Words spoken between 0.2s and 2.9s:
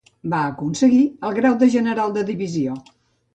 Va aconseguir el grau de general de Divisió.